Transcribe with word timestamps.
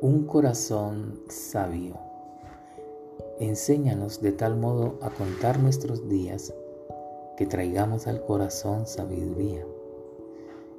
Un 0.00 0.26
corazón 0.26 1.18
sabio. 1.28 1.96
Enséñanos 3.40 4.22
de 4.22 4.30
tal 4.30 4.56
modo 4.56 4.96
a 5.02 5.10
contar 5.10 5.58
nuestros 5.58 6.08
días 6.08 6.54
que 7.36 7.46
traigamos 7.46 8.06
al 8.06 8.24
corazón 8.24 8.86
sabiduría. 8.86 9.66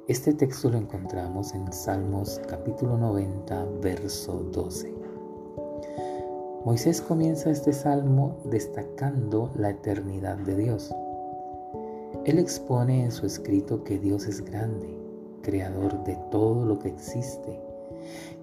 Este 0.08 0.32
texto 0.32 0.70
lo 0.70 0.78
encontramos 0.78 1.54
en 1.54 1.70
Salmos 1.70 2.40
capítulo 2.48 2.96
90, 2.96 3.66
verso 3.82 4.42
12. 4.52 4.94
Moisés 6.64 7.02
comienza 7.02 7.50
este 7.50 7.74
salmo 7.74 8.38
destacando 8.46 9.50
la 9.54 9.68
eternidad 9.68 10.38
de 10.38 10.56
Dios. 10.56 10.94
Él 12.24 12.38
expone 12.38 13.04
en 13.04 13.12
su 13.12 13.26
escrito 13.26 13.84
que 13.84 13.98
Dios 13.98 14.26
es 14.26 14.42
grande, 14.42 14.96
creador 15.42 16.04
de 16.04 16.16
todo 16.30 16.64
lo 16.64 16.78
que 16.78 16.88
existe 16.88 17.69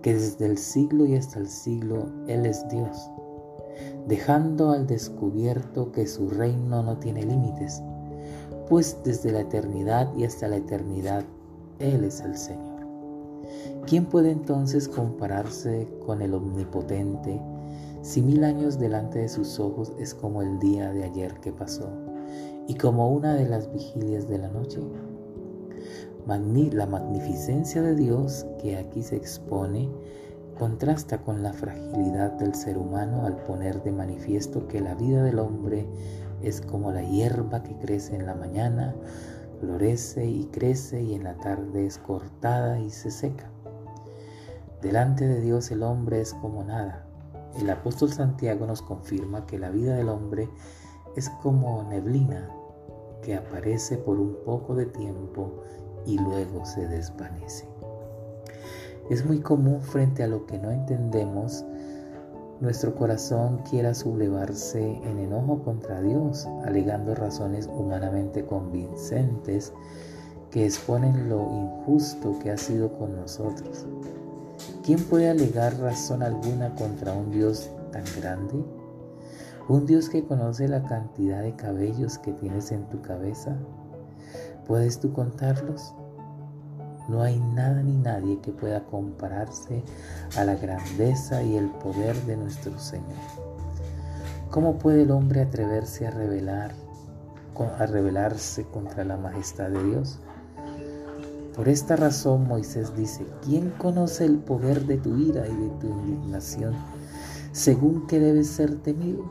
que 0.02 0.14
desde 0.14 0.46
el 0.46 0.58
siglo 0.58 1.06
y 1.06 1.16
hasta 1.16 1.40
el 1.40 1.48
siglo 1.48 2.08
Él 2.28 2.46
es 2.46 2.68
Dios, 2.70 3.10
dejando 4.08 4.72
al 4.72 4.88
descubierto 4.88 5.92
que 5.92 6.08
su 6.08 6.30
reino 6.30 6.84
no 6.84 6.98
tiene 6.98 7.24
límites, 7.24 7.82
pues 8.70 8.98
desde 9.04 9.32
la 9.32 9.42
eternidad 9.42 10.14
y 10.16 10.26
hasta 10.26 10.48
la 10.48 10.58
eternidad 10.58 11.24
Él 11.80 12.04
es 12.04 12.22
el 12.22 12.38
Señor. 12.38 12.78
¿Quién 13.86 14.06
puede 14.06 14.32
entonces 14.32 14.88
compararse 14.88 15.88
con 16.06 16.22
el 16.22 16.34
Omnipotente 16.34 17.42
si 18.02 18.22
mil 18.22 18.44
años 18.44 18.80
delante 18.80 19.20
de 19.20 19.30
sus 19.30 19.60
ojos 19.60 19.94
es 20.00 20.14
como 20.14 20.42
el 20.42 20.60
día 20.60 20.92
de 20.92 21.06
ayer 21.06 21.34
que 21.40 21.52
pasó 21.52 21.90
y 22.68 22.76
como 22.76 23.10
una 23.10 23.36
de 23.36 23.48
las 23.48 23.72
vigilias 23.72 24.28
de 24.28 24.40
la 24.40 24.50
noche? 24.50 24.82
La 26.28 26.86
magnificencia 26.86 27.82
de 27.82 27.96
Dios 27.96 28.46
que 28.62 28.76
aquí 28.76 29.02
se 29.02 29.16
expone 29.16 29.90
contrasta 30.60 31.20
con 31.20 31.42
la 31.42 31.54
fragilidad 31.54 32.34
del 32.34 32.54
ser 32.54 32.78
humano 32.78 33.26
al 33.26 33.38
poner 33.38 33.82
de 33.84 33.94
manifiesto 33.94 34.68
que 34.68 34.82
la 34.82 34.94
vida 34.96 35.24
del 35.24 35.40
hombre 35.40 35.88
es 36.42 36.60
como 36.60 36.92
la 36.92 37.02
hierba 37.02 37.64
que 37.64 37.78
crece 37.78 38.18
en 38.18 38.26
la 38.26 38.36
mañana, 38.36 38.94
florece 39.62 40.26
y 40.26 40.48
crece 40.48 41.02
y 41.02 41.14
en 41.14 41.24
la 41.24 41.36
tarde 41.38 41.86
es 41.86 41.98
cortada 41.98 42.78
y 42.78 42.90
se 42.90 43.10
seca. 43.10 43.50
Delante 44.82 45.26
de 45.26 45.40
Dios 45.40 45.72
el 45.72 45.82
hombre 45.82 46.20
es 46.20 46.34
como 46.34 46.62
nada. 46.62 47.08
El 47.58 47.70
apóstol 47.70 48.12
Santiago 48.12 48.68
nos 48.68 48.82
confirma 48.82 49.46
que 49.46 49.60
la 49.60 49.70
vida 49.70 49.96
del 49.96 50.10
hombre 50.10 50.50
es 51.16 51.30
como 51.42 51.84
neblina 51.84 52.50
que 53.22 53.36
aparece 53.36 53.98
por 53.98 54.20
un 54.20 54.36
poco 54.46 54.76
de 54.76 54.88
tiempo 54.88 55.64
y 56.08 56.18
luego 56.18 56.66
se 56.66 56.88
desvanece. 56.88 57.68
Es 59.10 59.26
muy 59.26 59.40
común 59.40 59.82
frente 59.82 60.24
a 60.24 60.28
lo 60.28 60.46
que 60.48 60.58
no 60.58 60.72
entendemos, 60.72 61.64
nuestro 62.60 62.96
corazón 62.96 63.60
quiera 63.70 63.94
sublevarse 63.94 64.82
en 64.82 65.20
enojo 65.20 65.62
contra 65.62 66.02
Dios, 66.02 66.48
alegando 66.66 67.14
razones 67.14 67.70
humanamente 67.72 68.46
convincentes 68.46 69.74
que 70.50 70.66
exponen 70.66 71.30
lo 71.30 71.52
injusto 71.52 72.40
que 72.40 72.50
ha 72.50 72.58
sido 72.58 72.92
con 72.98 73.16
nosotros. 73.16 73.86
¿Quién 74.84 75.00
puede 75.04 75.30
alegar 75.30 75.78
razón 75.80 76.24
alguna 76.24 76.74
contra 76.74 77.14
un 77.14 77.30
Dios 77.30 77.70
tan 77.92 78.06
grande? 78.20 78.56
¿Un 79.70 79.86
Dios 79.86 80.10
que 80.10 80.26
conoce 80.26 80.68
la 80.68 80.84
cantidad 80.84 81.44
de 81.44 81.56
cabellos 81.56 82.18
que 82.18 82.32
tienes 82.32 82.72
en 82.72 82.90
tu 82.90 83.04
cabeza? 83.04 83.56
¿Puedes 84.66 85.00
tú 85.00 85.14
contarlos? 85.14 85.94
No 87.08 87.22
hay 87.22 87.40
nada 87.40 87.82
ni 87.84 87.96
nadie 87.96 88.40
que 88.42 88.52
pueda 88.52 88.84
compararse 88.84 89.84
a 90.36 90.44
la 90.44 90.56
grandeza 90.56 91.42
y 91.42 91.56
el 91.56 91.70
poder 91.70 92.16
de 92.24 92.36
nuestro 92.36 92.78
Señor. 92.78 93.06
¿Cómo 94.52 94.78
puede 94.78 95.04
el 95.04 95.12
hombre 95.12 95.42
atreverse 95.42 96.08
a 96.08 96.12
a 97.80 97.86
rebelarse 97.86 98.66
contra 98.66 99.04
la 99.04 99.18
majestad 99.18 99.70
de 99.70 99.84
Dios? 99.84 100.20
Por 101.56 101.70
esta 101.70 101.96
razón 101.96 102.48
Moisés 102.48 102.96
dice, 102.96 103.26
¿quién 103.44 103.72
conoce 103.72 104.26
el 104.26 104.38
poder 104.38 104.86
de 104.86 104.98
tu 104.98 105.18
ira 105.18 105.48
y 105.48 105.56
de 105.56 105.70
tu 105.80 105.88
indignación, 105.88 106.76
según 107.52 108.06
que 108.06 108.20
debes 108.20 108.48
ser 108.48 108.76
temido? 108.76 109.24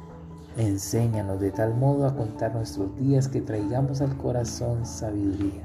Enséñanos 0.57 1.39
de 1.39 1.51
tal 1.51 1.75
modo 1.75 2.07
a 2.07 2.17
contar 2.17 2.55
nuestros 2.55 2.97
días 2.99 3.29
que 3.29 3.43
traigamos 3.43 4.01
al 4.01 4.17
corazón 4.17 4.87
sabiduría. 4.87 5.63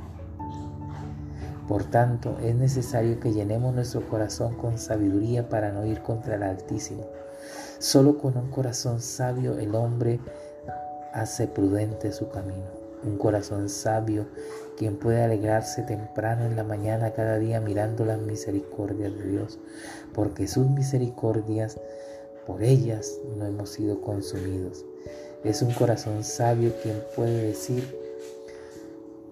Por 1.69 1.85
tanto, 1.85 2.37
es 2.43 2.53
necesario 2.55 3.17
que 3.21 3.31
llenemos 3.31 3.73
nuestro 3.73 4.01
corazón 4.09 4.55
con 4.55 4.77
sabiduría 4.77 5.47
para 5.47 5.71
no 5.71 5.85
ir 5.85 6.01
contra 6.01 6.35
el 6.35 6.43
Altísimo. 6.43 7.05
Solo 7.79 8.17
con 8.17 8.35
un 8.35 8.51
corazón 8.51 8.99
sabio 8.99 9.57
el 9.57 9.75
hombre 9.75 10.19
hace 11.13 11.47
prudente 11.47 12.11
su 12.11 12.29
camino. 12.29 12.81
Un 13.03 13.17
corazón 13.17 13.69
sabio 13.69 14.27
quien 14.77 14.97
puede 14.97 15.23
alegrarse 15.23 15.83
temprano 15.83 16.43
en 16.45 16.57
la 16.57 16.65
mañana 16.65 17.11
cada 17.11 17.39
día 17.39 17.61
mirando 17.61 18.03
las 18.03 18.19
misericordias 18.19 19.13
de 19.13 19.27
Dios, 19.27 19.57
porque 20.13 20.47
sus 20.47 20.67
misericordias 20.67 21.79
por 22.45 22.63
ellas 22.63 23.19
no 23.37 23.45
hemos 23.45 23.69
sido 23.69 24.01
consumidos. 24.01 24.85
Es 25.43 25.61
un 25.61 25.71
corazón 25.73 26.23
sabio 26.23 26.73
quien 26.81 27.01
puede 27.15 27.47
decir, 27.47 27.83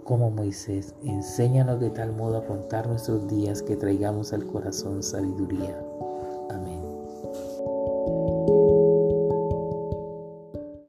como 0.04 0.32
Moisés, 0.32 0.96
enséñanos 1.04 1.80
de 1.80 1.92
tal 1.92 2.12
modo 2.14 2.38
a 2.38 2.46
contar 2.46 2.88
nuestros 2.88 3.28
días 3.28 3.62
que 3.62 3.76
traigamos 3.76 4.34
al 4.34 4.46
corazón 4.48 5.04
sabiduría. 5.04 5.80